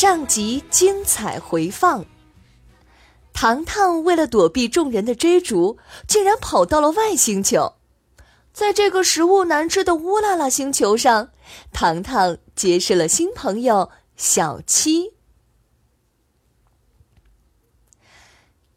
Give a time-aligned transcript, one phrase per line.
[0.00, 2.06] 上集精彩回放。
[3.34, 5.76] 糖糖为了躲避众人的追逐，
[6.08, 7.74] 竟然跑到了外星球。
[8.50, 11.32] 在这个食物难吃的乌拉拉星球上，
[11.70, 15.12] 糖糖结识了新朋友小七。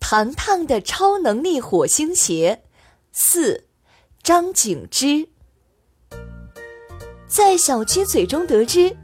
[0.01, 2.65] 糖糖的超能力火星鞋
[3.13, 3.69] 四，
[4.21, 5.29] 张景之
[7.29, 8.97] 在小七嘴中得知，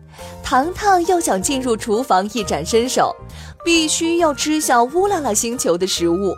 [0.50, 3.16] 糖糖要想进入厨房一展身手。
[3.64, 6.33] 必须要吃下乌拉拉星球的食物。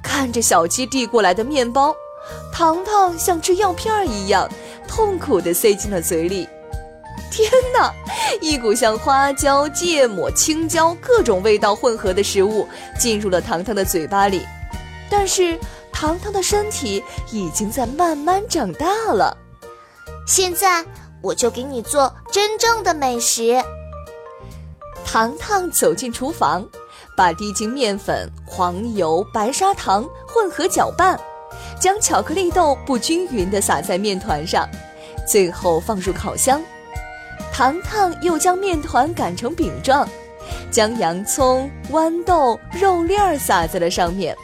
[0.00, 1.92] 看着小鸡递过来的面包，
[2.52, 4.48] 糖糖像吃药片一样
[4.86, 6.48] 痛苦地塞进了嘴里。
[7.28, 7.92] 天哪！
[8.40, 14.46] 一股像花椒、芥末、青椒各种味道混合的食物进入了糖糖的嘴巴里。
[15.10, 15.58] 但是
[15.90, 19.36] 糖糖的身体已经在慢慢长大了。
[20.28, 20.84] 现在
[21.22, 23.62] 我就给你做真正的美食。
[25.04, 26.66] 糖糖走进厨房，
[27.16, 31.18] 把低筋面粉、黄油、白砂糖混合搅拌，
[31.80, 34.68] 将巧克力豆不均匀地撒在面团上，
[35.26, 36.60] 最后放入烤箱。
[37.52, 40.06] 糖糖又将面团擀成饼状，
[40.70, 44.36] 将洋葱、豌豆、肉粒儿撒在了上面，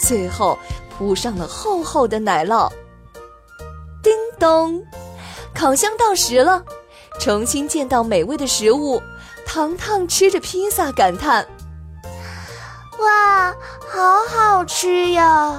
[0.00, 0.58] 最后
[0.96, 2.70] 铺上了厚厚的奶酪。
[4.02, 4.82] 叮咚，
[5.64, 6.62] 烤箱到时了，
[7.18, 9.00] 重新见到美味的食物。
[9.46, 11.46] 糖糖吃着披萨，感叹
[13.00, 13.50] ：“哇，
[13.88, 15.58] 好好吃呀！”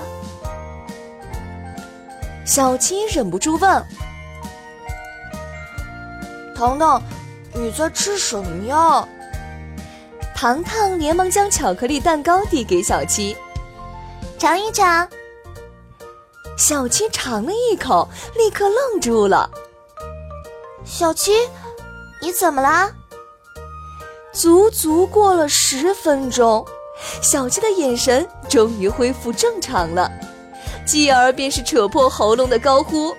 [2.46, 3.84] 小七忍不住问
[6.56, 7.02] ：“糖糖，
[7.52, 9.08] 你在吃什么呀？”
[10.38, 13.36] 糖糖连忙将巧克力蛋糕递给小七，
[14.38, 15.10] 尝一尝。
[16.56, 19.50] 小七尝了一口，立刻愣住了。
[20.86, 21.32] 小七，
[22.22, 22.92] 你怎么了？
[24.32, 26.66] 足足过了十分钟，
[27.22, 30.12] 小七的眼神终于恢复正常了，
[30.86, 33.16] 继而便是扯破喉咙的高呼：“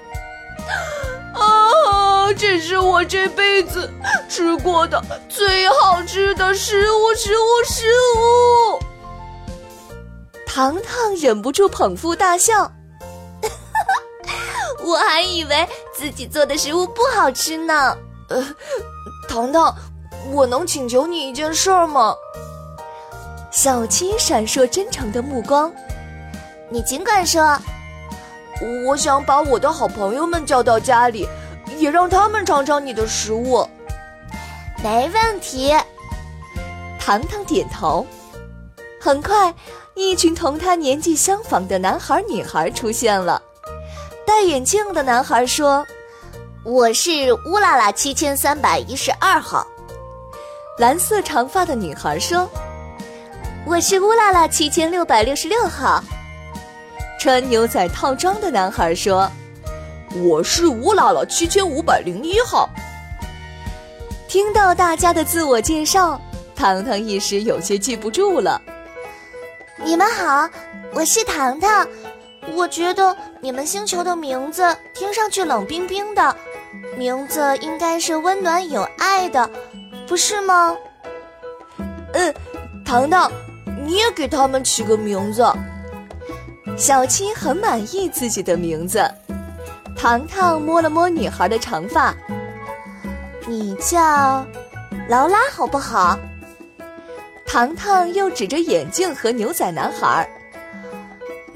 [1.34, 3.92] 啊，这是我这辈子
[4.28, 7.14] 吃过的最好吃的食物！
[7.14, 7.64] 食物！
[7.66, 7.84] 食
[8.16, 8.78] 物！”
[10.46, 12.70] 糖糖忍不住捧腹大笑
[14.84, 17.96] ：“我还以为自己做的食物不好吃呢。”
[18.28, 18.44] 呃，
[19.28, 19.74] 糖糖。
[20.32, 22.12] 我能请求你一件事吗？
[23.52, 25.72] 小七闪烁真诚的目光，
[26.68, 27.58] 你尽管说。
[28.86, 31.28] 我想把我的好朋友们叫到家里，
[31.78, 33.68] 也让他们尝尝你的食物。
[34.82, 35.72] 没问题。
[36.98, 38.04] 糖糖点头。
[39.00, 39.54] 很快，
[39.94, 43.40] 一群同他年纪相仿的男孩女孩出现了。
[44.26, 45.86] 戴眼镜的男孩说
[46.64, 49.64] ：“我是乌拉拉七千三百一十二号。”
[50.78, 52.50] 蓝色长发的女孩说
[53.64, 56.02] ：“我是乌拉拉七千六百六十六号。”
[57.20, 59.30] 穿牛仔套装的男孩说
[60.24, 62.68] ：“我是乌拉拉七千五百零一号。”
[64.26, 66.20] 听到大家的自我介绍，
[66.54, 68.60] 糖糖一时有些记不住了。
[69.84, 70.50] 你们好，
[70.92, 71.86] 我是糖糖。
[72.54, 76.36] 我觉得你们星球的名字听上去冷冰冰的，
[76.96, 79.48] 名字应该是温暖有爱的。
[80.06, 80.76] 不是吗？
[82.12, 82.34] 嗯，
[82.84, 83.30] 糖糖，
[83.84, 85.44] 你也给他们起个名字。
[86.76, 89.04] 小七很满意自己的名字。
[89.96, 92.14] 糖糖摸了摸女孩的长发，
[93.46, 94.46] 你叫
[95.08, 96.18] 劳拉好不好？
[97.46, 100.28] 糖糖又指着眼镜和牛仔男孩，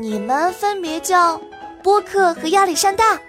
[0.01, 1.39] 你们分别叫
[1.83, 3.21] 波克和亚历山大。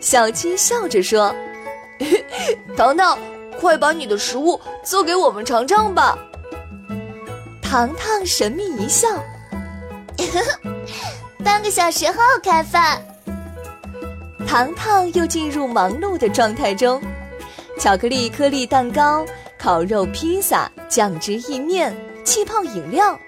[0.00, 1.34] 小七笑着说
[2.76, 3.16] ：“糖糖。”
[3.60, 6.18] 快把你的食物做给我们尝尝吧！
[7.62, 9.08] 糖糖神秘一笑，
[11.42, 13.00] 半个小时后开饭。
[14.44, 17.00] 糖糖又进入忙碌的状态中，
[17.78, 19.24] 巧克力颗粒蛋糕、
[19.56, 23.18] 烤肉披萨、酱汁意面、气泡饮料。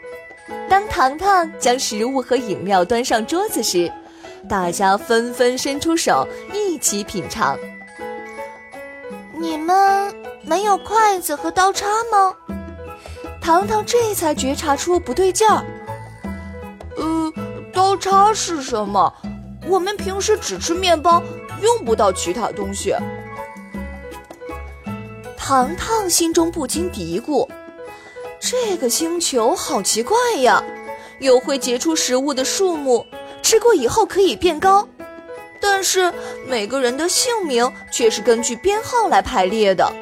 [0.68, 3.90] 当糖糖将食物和饮料端上桌子时，
[4.48, 7.58] 大家纷纷伸出手一起品尝。
[9.32, 12.34] 你们没有筷子和刀叉吗？
[13.40, 15.64] 糖糖这才觉察出不对劲儿。
[16.96, 17.32] 呃，
[17.72, 19.12] 刀叉是什么？
[19.68, 21.22] 我们平时只吃面包，
[21.60, 22.94] 用不到其他东西。
[25.36, 27.48] 糖糖心中不禁嘀咕
[28.48, 30.62] ：“这个星球好奇怪呀，
[31.18, 33.04] 有会结出食物的树木，
[33.42, 34.88] 吃过以后可以变高，
[35.60, 36.14] 但是
[36.46, 39.92] 每个人的姓名却是根据编号来排列的。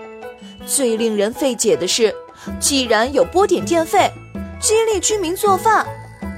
[0.67, 2.15] 最令人费解的是，
[2.61, 4.11] 既然有波点电费，
[4.61, 5.87] 激励居民做饭。”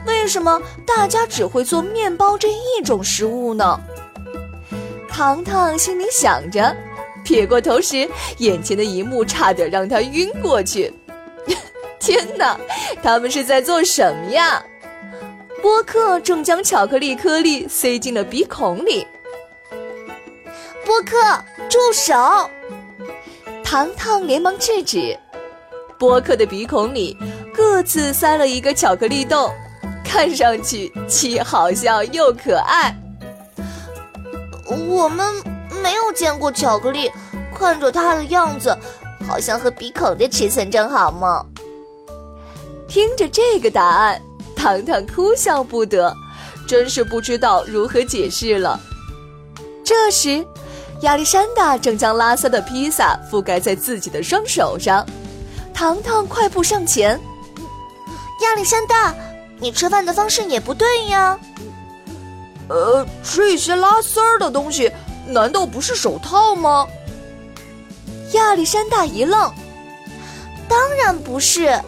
[0.06, 3.80] 为什么大家只会做面包这一种食物呢？
[5.08, 6.76] 糖糖心里想着，
[7.24, 8.08] 撇过头时，
[8.38, 10.94] 眼前的一幕差点让他晕过去。
[11.98, 12.58] 天哪，
[13.02, 14.62] 他们是在做什么呀？
[15.62, 19.06] 波克正将巧克力颗粒塞进了鼻孔里。
[20.84, 21.16] 波克，
[21.68, 22.48] 住手！
[23.64, 25.18] 糖糖连忙制止。
[25.98, 27.16] 波克的鼻孔里
[27.54, 29.50] 各自塞了一个巧克力豆。
[30.04, 32.96] 看上去既好笑又可爱。
[34.88, 35.26] 我们
[35.82, 37.10] 没有见过巧克力，
[37.52, 38.74] 看着它的样子，
[39.26, 41.44] 好像和鼻孔的尺寸正好嘛。
[42.88, 44.22] 听着这个答案，
[44.54, 46.14] 糖糖哭笑不得，
[46.66, 48.78] 真是不知道如何解释了。
[49.84, 50.44] 这时，
[51.02, 55.04] 亚历山大正将拉萨的披萨覆盖在自己的双手上，
[55.74, 57.20] 糖糖快步上前，
[58.42, 59.14] 亚历山大。
[59.58, 61.38] 你吃饭的方式也不对呀。
[62.68, 64.92] 呃，吃一些拉丝儿的东西，
[65.26, 66.86] 难道不是手套吗？
[68.32, 69.50] 亚历山大一愣，
[70.68, 71.80] 当然不是。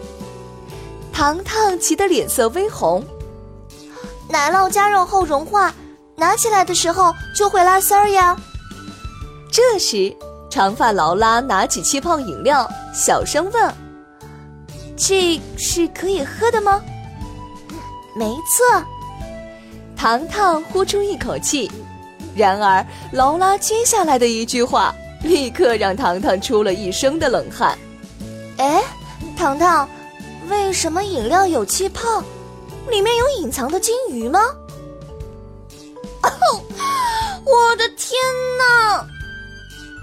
[1.19, 3.03] 糖糖急得脸色微红。
[4.29, 5.73] 奶酪加热后融化，
[6.15, 8.37] 拿起来的时候就会拉丝儿呀。
[9.51, 10.15] 这时，
[10.49, 13.75] 长发劳拉拿起气泡饮料，小声问
[14.95, 16.81] ：“这是可以喝的吗？”
[18.15, 18.81] 没错，
[19.97, 21.69] 糖糖呼出一口气。
[22.33, 27.77] 然而，劳拉接下来的一句话立刻让糖糖出了一身的冷汗。
[28.57, 28.81] 哎，
[29.35, 29.85] 糖糖，
[30.49, 32.23] 为什么饮料有气泡？
[32.89, 34.39] 里面有隐藏的金鱼吗？
[36.23, 36.29] 哦，
[37.45, 38.19] 我的天
[38.57, 39.05] 哪！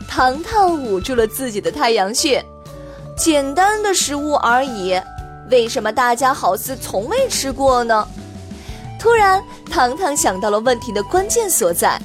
[0.09, 2.45] 糖糖捂住了自己的太阳穴。
[3.17, 5.01] 简单的食物而已。
[5.51, 8.07] 为什么大家好似从未吃过呢？
[8.99, 12.01] 突然，糖糖想到了问题的关键所在。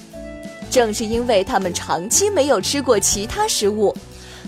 [0.69, 3.95] 正是因为他们长期没有吃过其他食物，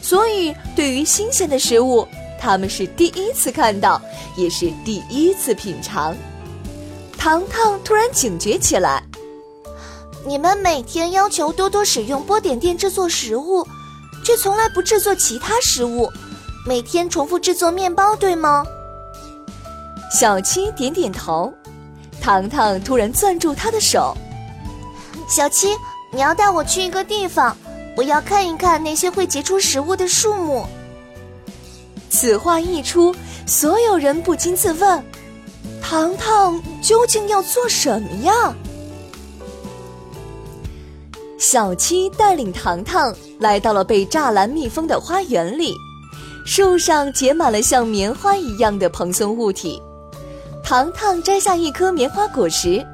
[0.02, 2.08] 所以对于新鲜的食物，
[2.44, 4.02] 他们是第一次看到，
[4.36, 6.14] 也是第一次品尝。
[7.18, 9.02] 糖糖突然警觉起来
[10.28, 13.66] ：“你们每天要求多多使用波点店制作食物，
[14.26, 16.12] 却从来不制作其他食物，
[16.68, 18.66] 每天重复制作面包，对吗？”
[20.12, 21.54] 小七点点头，
[22.20, 24.14] 糖糖突然攥住他的手。
[25.30, 25.70] 小七，
[26.12, 27.56] 你要带我去一个地方，
[27.96, 30.68] 我要看一看那些会结出食物的树木。
[32.14, 33.14] 此话一出，
[33.48, 35.04] 所有人不禁自问：
[35.82, 38.54] 糖糖究竟要做什么呀？
[41.40, 45.74] 小七带领糖糖来到了被栅栏密封的花园里，
[46.46, 49.82] 树上结满了像棉花一样的蓬松物体。
[50.64, 52.86] 糖糖摘下一颗棉花果实，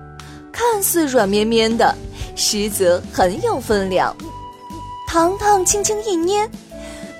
[0.49, 1.93] 看似软绵绵的，
[2.37, 4.15] 实则很有分量。
[5.05, 6.49] 糖糖轻轻一捏，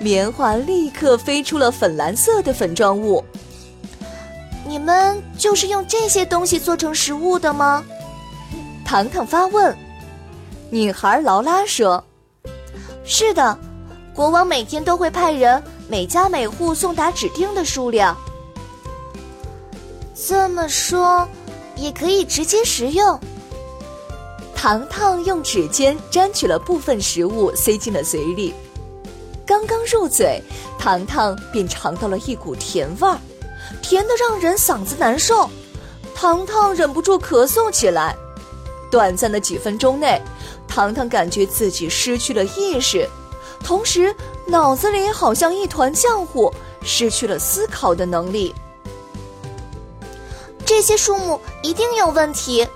[0.02, 3.22] 棉花立刻飞出了粉蓝色的粉状物。
[4.66, 7.84] 你们就是用这些东西做成食物的吗？
[8.82, 9.76] 糖糖发问。
[10.70, 12.02] 女孩劳拉说
[13.04, 13.58] ：“是的，
[14.14, 18.16] 国王每天都会派人每家每户送达指定的数量。”
[20.16, 21.28] 这么说，
[21.76, 23.20] 也可以直接食用。
[24.54, 28.54] 糖糖用指尖沾取了部分食物，塞进了嘴里。
[29.46, 30.42] 刚刚入嘴，
[30.78, 33.18] 糖糖便尝到了一股甜味儿，
[33.82, 35.48] 甜的让人嗓子难受。
[36.14, 38.14] 糖糖忍不住咳嗽起来。
[38.90, 40.20] 短暂的几分钟内，
[40.68, 43.08] 糖糖感觉自己失去了意识，
[43.64, 44.14] 同时
[44.46, 48.54] 脑子里好像一团浆糊，失去了思考的能力。
[50.64, 52.66] 这些树木一定有问题。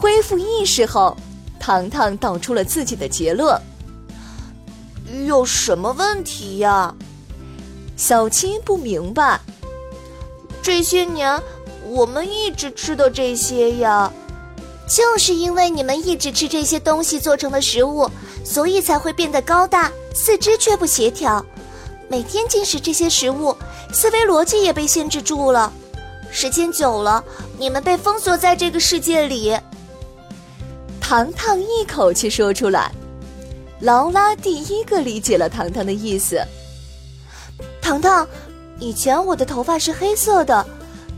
[0.00, 1.16] 恢复意识后，
[1.60, 3.56] 糖糖道出了自己的结论：
[5.26, 6.94] 有什么问题呀？
[7.96, 9.40] 小七不明白。
[10.62, 11.40] 这些年
[11.86, 14.12] 我们一直吃的这些呀。
[14.88, 18.10] 就是因为你们一直吃这些东西做成的食物，
[18.44, 21.42] 所以才会变得高大，四肢却不协调。
[22.08, 23.56] 每天进食这些食物，
[23.92, 25.72] 思维逻辑也被限制住了。
[26.30, 27.24] 时间久了，
[27.58, 29.56] 你们被封锁在这个世界里。
[31.00, 32.92] 糖糖一口气说出来，
[33.82, 36.40] 劳拉第一个理解了糖糖的意思。
[37.80, 38.26] 糖糖，
[38.78, 40.64] 以前我的头发是黑色的，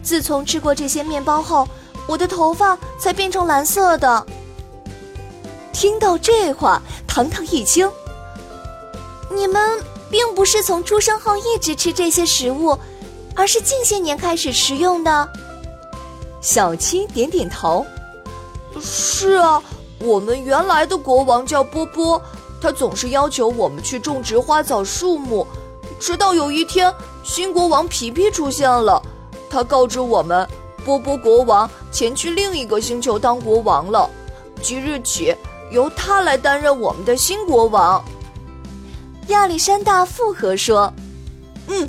[0.02, 1.68] 自从吃过这些面包后。
[2.06, 4.26] 我的头发才变成蓝色的。
[5.72, 7.90] 听到这话，糖糖一惊。
[9.30, 12.78] 你们并不是从出生后一直吃这些食物，
[13.34, 15.28] 而是近些年开始食用的。
[16.42, 17.86] 小七点点头。
[18.82, 19.62] 是啊，
[20.00, 22.20] 我们原来的国王叫波波，
[22.64, 25.46] 他总是要求我们去种植花草树木。
[26.00, 26.90] 直到有一天，
[27.22, 29.02] 新国王皮皮出现了，
[29.50, 30.48] 他告知我们。
[30.82, 34.08] 波波国王前去另一个星球当国王了，
[34.62, 35.36] 即日起
[35.70, 38.02] 由他来担任我们的新国王。
[39.28, 40.90] 亚历山大附和说
[41.68, 41.86] ：“嗯，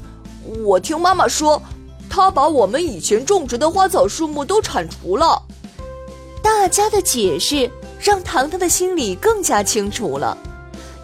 [0.65, 1.61] 我听妈妈说，
[2.09, 5.41] 他把我们以前种植的花草树木都铲除了。”
[6.43, 10.37] 大家的解释让糖糖的心里更加清楚了，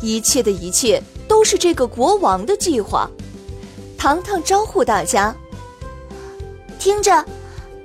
[0.01, 3.09] 一切的一切都是这个国王的计划。
[3.97, 5.35] 糖糖招呼大家
[6.79, 7.25] ：“听着。”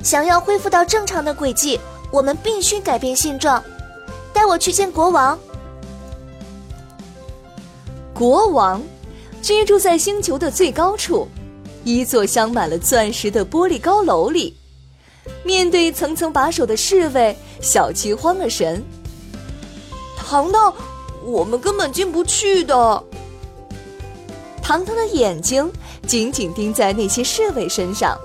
[0.03, 1.81] 想要恢复到正常的轨迹，
[2.13, 3.61] 我们必须改变现状。
[4.33, 5.37] 带我去见国王。
[8.15, 8.81] 国王
[9.43, 11.27] 居住在星球的最高处，
[11.83, 14.57] 一座镶满了钻石的玻璃高楼里。
[15.43, 18.81] 面对层层把守的侍卫，小七慌了神。
[20.17, 20.73] 糖糖，
[21.27, 23.05] 我们根本进不去的。
[24.63, 25.71] 糖糖的眼睛
[26.07, 28.17] 紧紧盯在那些侍卫身上，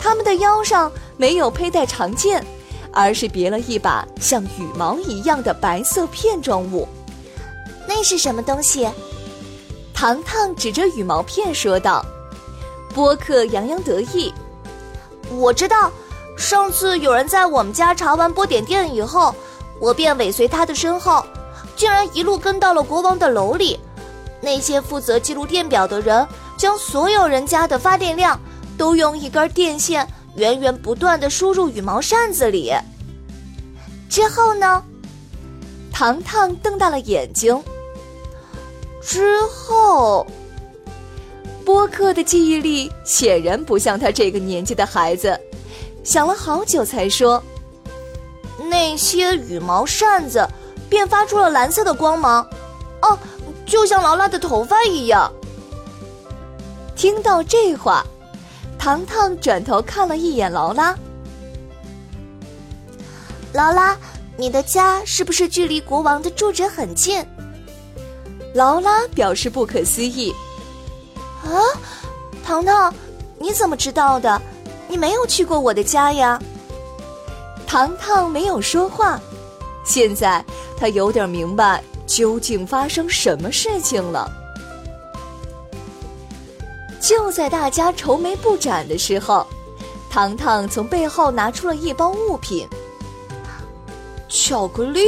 [0.00, 0.90] 他们的腰上。
[1.18, 2.42] 没有佩戴长剑，
[2.94, 6.88] 而是别了一把像羽毛一样的白色片状物。
[7.86, 8.88] 那是什么东西？
[9.92, 12.02] 糖糖指着羽毛片说道。
[12.94, 14.32] 波克洋洋得意
[15.36, 15.92] ：“我知道，
[16.38, 19.34] 上次有人在我们家查完波点店以后，
[19.78, 21.22] 我便尾随他的身后，
[21.80, 23.80] 竟然一路跟到了国王的楼里。
[24.42, 28.38] 那些负责记录电表的人，将所有人家的发电量
[28.76, 30.06] 都用一根电线。”
[30.36, 32.70] 源源不断的输入羽毛扇子里。
[34.10, 34.82] 之后呢？
[35.90, 37.60] 糖糖瞪大了眼睛。
[39.02, 40.26] 之后，
[41.64, 45.38] 波克的记忆力显然不像他这个年纪的孩子，
[46.04, 47.42] 想了好久才说
[48.70, 50.46] ：“那些羽毛扇子
[50.90, 52.46] 便发出了蓝色的光芒，
[53.00, 53.18] 哦，
[53.64, 55.32] 就像劳拉的头发一样。”
[56.94, 58.04] 听到这话。
[58.78, 60.96] 糖糖转头看了一眼劳拉。
[63.52, 63.94] 劳拉，
[64.38, 67.22] 你的家是不是距离国王的住址很近？
[68.54, 70.34] 劳拉表示不可思议。
[71.44, 71.60] 啊，
[72.42, 72.94] 糖糖，
[73.38, 74.40] 你怎么知道的？
[74.88, 76.40] 你没有去过我的家呀。
[77.66, 79.20] 糖糖没有说话。
[79.84, 80.42] 现在
[80.80, 84.32] 他有点明白究竟发生什么事情了。
[86.98, 89.46] 就在大家愁眉不展的时候，
[90.08, 92.66] 糖糖从背后拿出了一包物品——
[94.28, 95.02] 巧克力。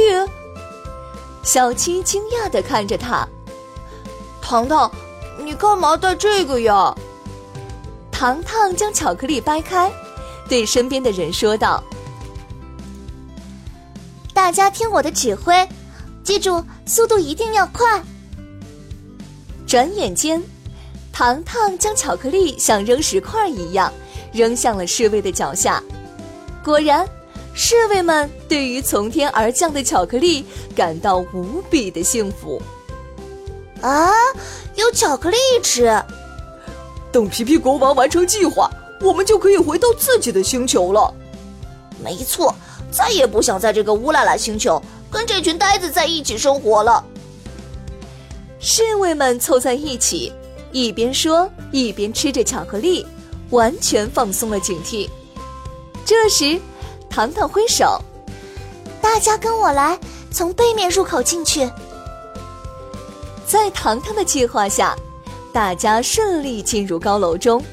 [1.41, 3.27] 小七惊讶的看着他
[4.41, 4.89] ：“糖糖，
[5.39, 6.95] 你干嘛带这个呀？”
[8.11, 9.91] 糖糖将巧克力掰开，
[10.47, 11.83] 对身边的人说道
[14.43, 15.65] ：“大家听我的指挥，
[16.21, 18.03] 记住，速度一定要快。”
[19.65, 20.43] 转眼间。
[21.13, 23.93] 糖糖将巧克力像扔石块一样
[24.33, 25.81] 扔向了侍卫的脚下，
[26.61, 27.07] 果然，
[27.53, 30.45] 侍卫们对于从天而降的巧克力
[30.75, 32.61] 感到无比的幸福。
[33.79, 34.11] 啊，
[34.75, 36.03] 有巧克力吃！
[37.13, 38.69] 等皮皮国王完成计划，
[38.99, 41.13] 我们就可以回到自己的星球了。
[42.03, 42.53] 没错，
[42.93, 47.03] 再也不想在这个乌拉拉星球跟这群呆子在一起生活了。
[48.59, 50.31] 侍卫们凑在一起。
[50.75, 53.05] 一边说一边吃着巧克力，
[53.51, 55.07] 完全放松了警惕。
[56.03, 56.59] 这时，
[57.07, 58.01] 糖糖挥手
[58.99, 59.99] ：“大家跟我来，
[60.31, 61.69] 从背面入口进去。”
[63.45, 64.95] 在糖糖的计划下，
[65.53, 67.63] 大家顺利进入高楼中，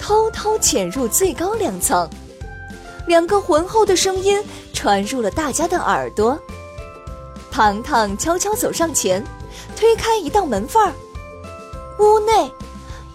[0.00, 2.10] 偷偷潜入最高两层。
[3.06, 4.42] 两个浑厚的声音
[4.72, 6.38] 传入了大家的耳朵。
[7.50, 9.24] 糖糖悄悄走上前，
[9.76, 10.92] 推开一道门缝儿。
[12.00, 12.50] 屋内，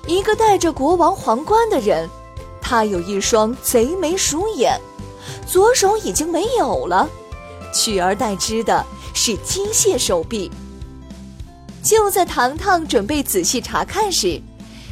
[0.08, 2.10] 一个戴着国王皇冠的人，
[2.62, 4.80] 他有一双贼眉鼠眼，
[5.46, 7.10] 左手已经没有了，
[7.74, 10.50] 取而代之的是机械手臂。
[11.84, 14.42] 就在糖糖准备仔细查看时，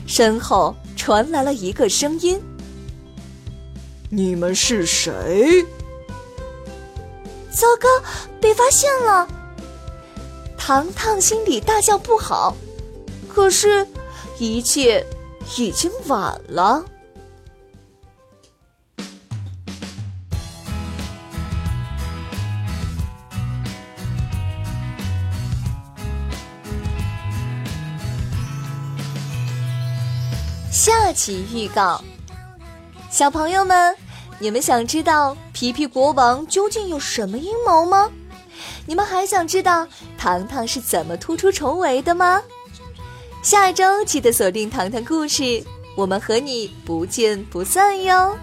[0.05, 2.41] 身后传来了一个声音
[4.09, 5.65] ：“你们是谁？”
[7.51, 7.87] 糟糕，
[8.39, 9.27] 被发现了！
[10.57, 12.55] 糖糖心里大叫不好，
[13.27, 13.87] 可是，
[14.37, 15.05] 一切
[15.57, 16.85] 已经晚了。
[30.69, 32.03] 下集预告：
[33.17, 33.95] 小朋友们，
[34.37, 38.11] 你们想知道皮皮国王究竟有什么阴谋吗？
[38.85, 39.87] 你们还想知道
[40.19, 42.39] 糖糖是怎么突出重围的吗？
[43.41, 45.63] 下周记得锁定糖糖故事，
[45.95, 48.37] 我们和你不见不散哟。